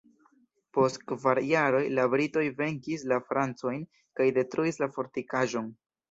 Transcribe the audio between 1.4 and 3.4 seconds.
jaroj, la britoj venkis la